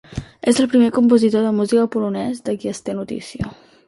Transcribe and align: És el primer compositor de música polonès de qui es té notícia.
És 0.51 0.59
el 0.61 0.67
primer 0.69 0.87
compositor 0.95 1.45
de 1.47 1.51
música 1.57 1.83
polonès 1.97 2.39
de 2.49 2.57
qui 2.65 2.73
es 2.73 2.81
té 2.89 2.97
notícia. 3.01 3.53